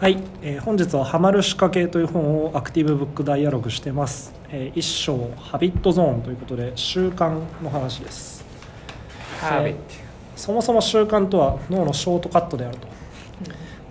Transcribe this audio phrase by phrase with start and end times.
[0.00, 8.42] はい、えー本日は「ハマる仕掛け」という本をアクティブブックダイアログしてます、えー一章「ハビットゾーン」ということで習慣の話です。
[9.42, 9.74] ハビッ
[10.36, 12.94] そもそも習慣とは脳のショートカットであると、ま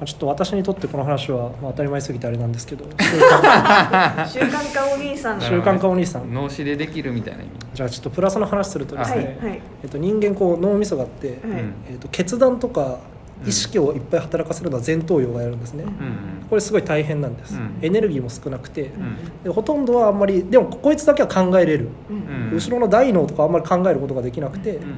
[0.02, 2.86] あちょっと私にとってこの話は、まあ、当たり前すぎてあれなんですけど。
[2.98, 4.28] 習慣。
[4.28, 5.40] 習慣化お兄さん。
[5.40, 6.34] 習慣化お兄さん。
[6.34, 7.52] 脳死でできるみたいな意味。
[7.76, 9.62] じゃあちょっとプラスの話するとですはいね、はい。
[9.84, 11.38] えっと、人間こう脳みそがあって、はい。
[11.38, 12.98] うんえっと、決断とか
[13.46, 17.78] 意識をいっぱい働かせるのは前頭葉がやるんですね、うんこれすごい大変なんです、うん。
[17.80, 19.44] エネルギーも少なくて、うん。
[19.44, 22.16] でほとんどはあんまりでもこいつだけは考えれる、うん。
[22.16, 22.56] うん。
[22.56, 24.90] 後ろの大脳とかあんまり考えることができなくて、うんうん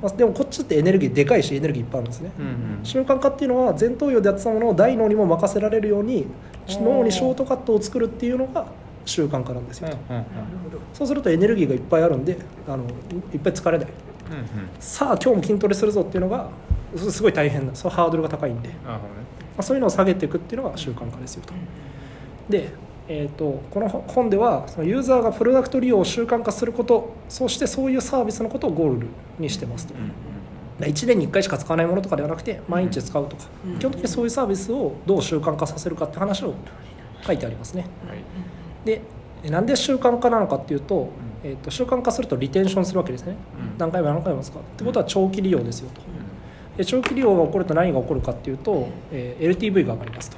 [0.00, 2.52] まあ、でもこっちってエネルギーでかいしエネルギーいっぱいあるんですね、うんうん
[2.84, 6.26] 習慣化っていうのは前頭葉でやってたものを大脳にも任せられるように
[6.68, 8.66] 脳にショートカットを作るっていうのが
[9.04, 10.24] 習慣化なんですよ、うんうん
[10.92, 12.36] そうするとエネルギーがいっぱいあるんで
[12.68, 12.84] あの
[13.32, 13.88] いっぱい疲れない。
[13.88, 13.94] うん。
[14.78, 16.48] さあ今日も筋トレするぞっていうのが
[16.96, 19.08] すすごい大変なそのハードルが高いんで、まなるほ
[19.58, 21.54] あ、そういうのを下げていくっていうのが習慣化ですよと。
[22.48, 22.70] で、
[23.08, 29.06] えー、とこの本ではそのユーザーがプロダクト利用を習慣化することそしてそういうサービスのことをゴール
[29.38, 30.12] にしてますと、どね
[30.80, 36.54] 1年に1回しか使わないものとかではなくて毎日使うとか、うん基本的にそういうサービスをどう習慣化させるかって話を
[37.24, 37.86] 書いてありますね。
[38.04, 38.18] うんはい。
[38.84, 39.00] で
[39.44, 41.08] えなんで習慣化なのかっていうと,、
[41.42, 43.36] えー、と習慣化するとリテンションするわけですね。
[43.72, 43.78] うん。
[43.78, 44.60] 何回も何回も使う。
[44.60, 46.00] ってことは長期利用ですよと。
[46.00, 46.06] で
[46.84, 50.36] 長期利用が起こると何が起こるかっていうと、えー LTV が上がりますと、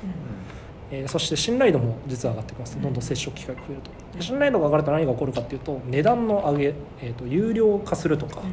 [0.91, 2.81] えーそして信頼度も実は上がってきます。
[2.81, 4.19] どんどん接触機会が増えると。
[4.19, 8.49] で信頼度が上がると何が起こるかっていうと値段の上げ、えー、と有料化するとか、えー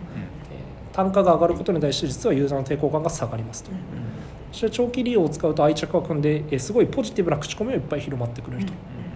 [0.94, 3.72] 単価が上がることに対して実はユーザーの抵抗感が下がりますと。
[4.52, 8.74] そして長期利用を使うと愛着が組んで、えーすごいポジティブな口コミがいっぱい広まってくれると。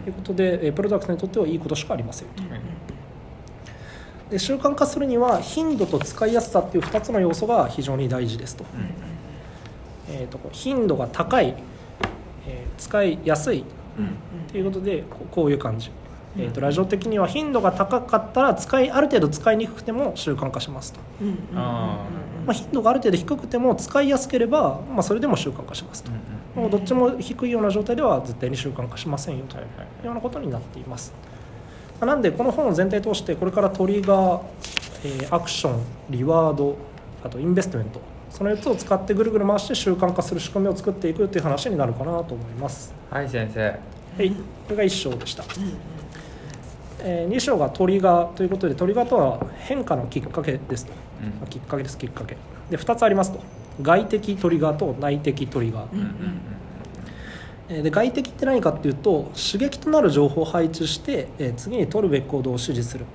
[0.08, 2.44] いうことで、えープロダクトにとってはいいことしかありませんと
[4.30, 8.66] で習慣化するには頻度と使いやすさっていう2つの要素が非常に大事ですと,、
[10.10, 11.56] えー、とこう頻度が高い、
[12.48, 13.64] えー使いやすい
[14.52, 15.92] ということでこうこういう感じ、
[16.38, 21.00] えー、とラジオ的には頻度が高かったら使いある程度使いにくくても習慣化しますと、
[21.56, 22.06] あ
[22.46, 26.12] まあ、頻度がある程度低くても使いやすければ、まあ、それでも習慣化しますと、
[26.60, 29.56] もうどっちも低いような状態では絶対に習慣化しませんよと。
[29.56, 29.86] はいはい。
[29.86, 31.14] いうようなことになっています。
[32.00, 34.42] まあなんでこの本を全体通してこれからトリガー、
[35.04, 36.78] えーアクションリワード
[37.24, 42.94] あとインベストメントその4つを使ってぐるぐる回して習慣化する仕組みを作っていくという話になるかなと思います。
[43.10, 43.62] はい先生。
[43.70, 43.78] は
[44.24, 44.36] い、こ
[44.72, 45.44] れが1章でした。
[47.00, 51.30] え2章がトリガーということでトリガーとは変化のきっかけですと、うん。
[51.40, 52.36] まあきっかけですきっかけ。
[52.70, 53.40] で2つありますと。
[53.82, 56.55] 外的トリガーと内的トリガー、うんうんえー
[57.68, 63.06] で外的って何かっていうと刺激となる情報を配置して、えー次に取るべき行動を指示する、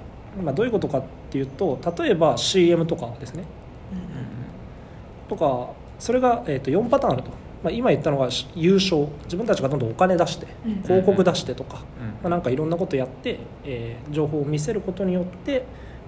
[0.43, 3.45] まあ、どういうことかっていうと例えば CM とかですね。
[5.29, 7.31] とかそれが、えー、と4パターンあると、
[7.63, 9.07] まあ、今言ったのがし優勝。
[9.25, 15.65] 自分たちがどんどんお金出してうん広告出してとか、うんまあ、なんかいろんなことやって、えー情報を見せることによって、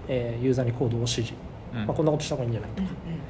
[0.08, 1.34] えーユーザーに行動を指示、
[1.72, 1.86] うん。
[1.86, 3.21] まあ、こんなことした方がいいんじゃないとか、えー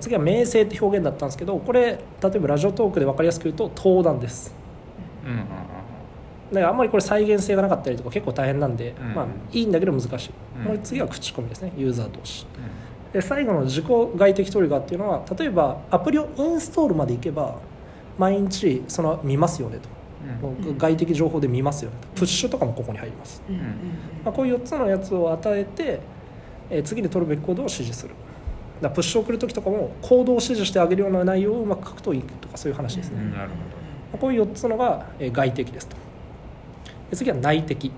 [0.00, 1.98] 次は名声って表現だったんですけどこれ例
[2.34, 4.54] えばラジオトークで分かりやすく言うと登壇です。
[5.24, 5.46] うんうんうん
[6.52, 11.72] だからあんまりこれ再現性がなかったりとか結構大変なんで、うんまあ、いいんだけど難しい、うんこれ次は口コミですね。
[11.76, 12.46] ユーザー同士。
[13.12, 13.84] で最後の自己
[14.16, 17.58] 外的トリガーっていうのは例えばアプリをインストールまでいけば
[18.18, 19.88] 毎日その見ますよねと、
[20.78, 22.08] 外的情報で見ますよねと。
[22.20, 23.42] プッシュとかもここに入ります、
[24.24, 26.00] まあ、こういう4つのやつを与えて、
[26.70, 28.14] えー次に取るべき行動を指示する
[28.80, 33.50] だプッシュを送る時とかも行動を指示してあげるような内容をうまく書くといいとかそういう話ですね、うんなる
[34.12, 35.96] ほこういう4つのがえー外的ですと。
[37.10, 37.92] で次は内的、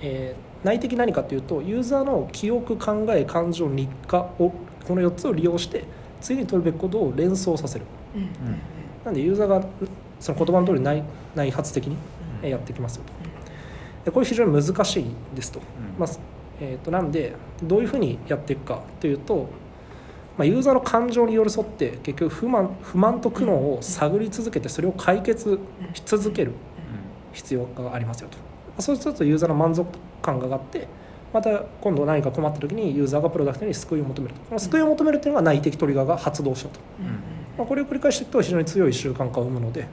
[0.00, 4.50] えー内的何かというとユーザーの記憶考え感情日課を
[4.88, 5.84] この4つを利用して
[6.22, 7.84] 次に取るべきことを連想させる。
[8.14, 8.28] どうん。
[9.04, 9.62] なんでユーザーが
[10.18, 11.04] その言葉の通り内
[11.34, 11.96] 内発的に
[12.42, 13.12] えーやってきますよと。
[14.06, 15.04] でこれ非常に難しい
[15.34, 15.62] ですと、ん。
[15.98, 16.08] まあ
[16.60, 19.48] えー、となんでどういうふうにやっていくかというと、
[20.36, 25.58] まあ、ユーザーの感情に寄り添って結局不満不満と苦悩を探り続けてそれを解決
[25.92, 26.52] し続ける
[27.32, 28.82] 必要がありますよと。
[28.82, 29.86] そうするとユーザーの満足
[30.20, 30.88] 感が上がって
[31.32, 34.40] また今度何か困った時にユーザーがプロダクトに救いを求めると。
[34.40, 36.80] この救いを求めるというのが内的トリガーが発動したと、
[37.56, 39.86] まあ、これを繰り返していくと非常に強い習慣化を生むので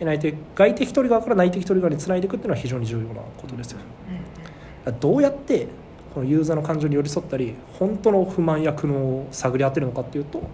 [0.00, 3.78] え内的外的トリガーから内的トリガーにつないでいくっていうのは非常に重要なことですよ。
[5.00, 5.66] どうやって
[6.14, 10.46] このユーザーの感情に寄り添ったり本当の不満や苦悩を探り当てるのかっていうと、ま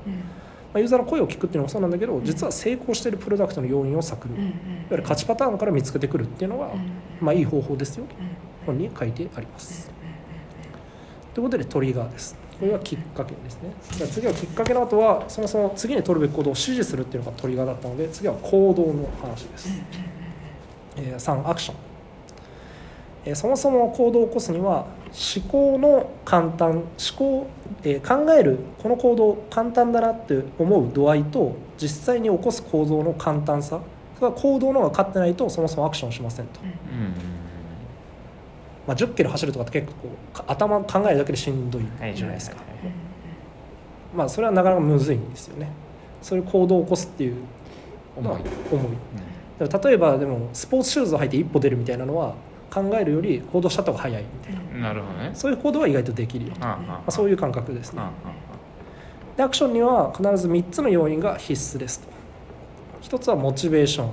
[0.75, 4.45] あ、ユーザーの声を聞くっていうのもそうなんだけど実は成功しているプロダクトの要因を探る、いわ
[4.91, 6.71] ゆる勝ちパターンから見つけてくるっていうのが、
[7.21, 8.15] まあ、いい方法ですよと
[8.67, 9.91] 本に書いてあります。
[11.33, 12.37] ということでトリガーです。
[12.59, 13.75] これがきっかけですね。
[13.91, 19.83] じゃあ次はきっかけの後はそもそも次に取るべき行動を指示するっていうのがトリガーだったので次は行動の話です、
[20.97, 21.77] えー3アクション、
[23.25, 24.87] えーそもそも行動を起こすには
[25.37, 26.85] 思考の簡単思
[27.17, 27.47] 考、
[27.83, 33.81] えー考えるこの行動簡単だなって思う度合いと実際に起こす行動の簡単さ。
[34.15, 36.69] それは行動の方が勝ってないとそもそもアクションしませんと、うん。
[38.87, 42.65] まあ、1 0キロ走るとかって結構か頭考えるだけでしんどいはいじゃないですか、はい
[44.17, 45.69] まあそれはなかなかむずいんですよね。
[46.23, 47.35] そういう行動を起こすっていう
[48.23, 48.49] のは重い。
[48.81, 48.97] 重い
[49.59, 52.35] でも例えばでもスポーツシューズを履いて一歩出るみたいなのは
[52.75, 54.23] 考えるより行動した方が早い。
[54.23, 55.31] みたいなうんなるほどね。
[55.35, 58.01] そういう行動は意外とできるよ、まああああ、そういう感覚ですね。
[58.03, 58.11] あ
[59.37, 62.09] でアクションには必ず3つの要因が必須ですと。
[63.03, 64.11] 1つはモチベーション。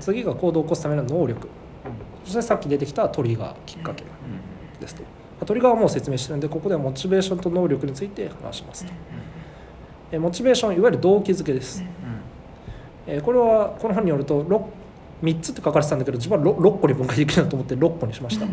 [0.00, 1.48] 次が行動を起こすための能力。
[2.24, 4.04] そしてさっき出てきたトリガーきっかけ
[4.80, 5.02] ですと。
[5.02, 5.08] ま
[5.42, 8.92] あトリガーはもう説明してるんでここではモチベーションと能力について話しますと。
[10.12, 11.84] えモチベーションいわゆる動機づけです。
[13.06, 14.62] えーこれはこの本によると6
[15.22, 18.46] 3つって書かれてたんだけど自分は 6, 6個に分解できるなと思って6個にしました。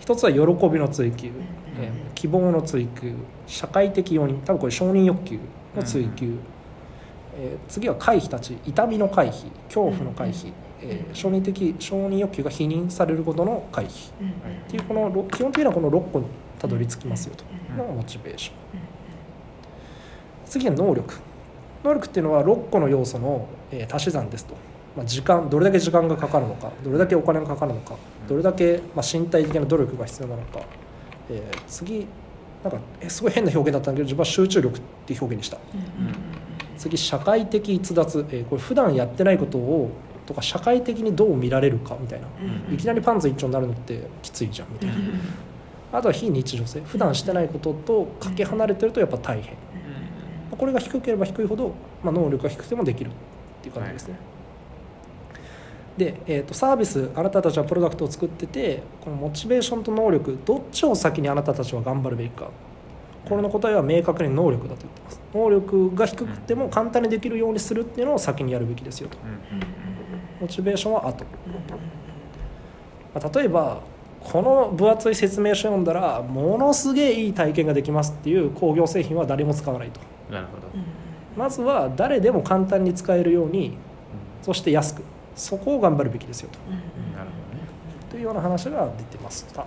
[0.00, 0.38] 一つは喜
[0.68, 1.30] びの追求、
[1.80, 3.14] えー希望の追求。
[3.46, 5.38] 社会的要因多分これ承認欲求
[5.76, 6.36] の追求、
[7.36, 8.56] えー次は回避たち。
[8.66, 9.50] 痛みの回避。
[9.66, 14.10] 恐怖の回避、えー承認的承認欲求が否認されることの回避。
[14.10, 14.12] っ
[14.68, 16.26] ていうこのろ基本的にはこの6個に
[16.58, 17.44] たどり着きますよと。
[17.44, 18.56] いうのがモチベーション。
[20.46, 21.14] 次は能力。
[21.84, 24.54] 能力っていうのは6個の要素の、えー足し算ですと、
[24.96, 27.96] まあ、時間どれだけ時間がかかるのかどれだけお金がかかるのか
[28.28, 30.60] どれだけ、まあ、身体的な努力が必要なのか、
[31.30, 32.06] えー次
[32.62, 35.58] なんかえすごい変な表現だったんだけど自分は集中力っていう表現にした。
[36.78, 39.90] 次社会的逸脱、えーこれ普段やってないことを
[40.26, 42.26] とか社会的にどう見られるかみたいな、
[42.72, 44.94] いきなりパンツ一丁になるのってきついじゃんみたいな、
[45.92, 46.80] あとは非日常性。
[46.82, 49.56] 普段してないこととかけ離れてるとやっぱ大変。
[50.56, 51.72] これが低ければ低いほど、
[52.04, 53.12] まあ、能力が低くてもできるっ
[53.62, 54.14] ていう感じですね、
[55.96, 62.50] で、えー、とサービスあなたたちはプロダクトを作っててこのモチベーションと能力どっちを先にあなたたちは頑張るべきか。
[63.28, 65.20] これの答えは明確に能力だと言ってます。
[65.32, 69.16] 能力が低くても簡単にできるようにするっていうのを先にやるべきですよと。
[70.40, 71.24] モチベーションは後、
[73.14, 73.80] まあ、例えば
[74.20, 80.00] この分厚い説明書読んだらものすげえいい体験ができますっていう工業製品は誰も使わないと。
[80.30, 80.62] なるほど。
[81.36, 83.76] まずは誰でも簡単に使えるように
[84.42, 85.02] そして安く
[85.36, 86.58] そこを頑張るべきですよと。
[87.16, 87.66] なるほどね。
[88.10, 89.64] というような話が出てました。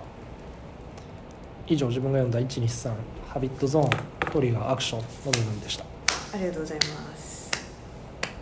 [1.66, 2.92] 以上自分が読んだ123
[3.28, 5.84] ハビットゾーントリガーアクションの部分でした。
[6.32, 7.25] ありがとうございます